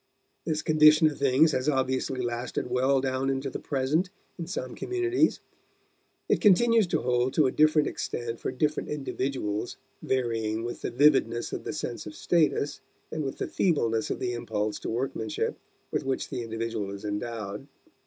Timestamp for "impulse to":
14.33-14.89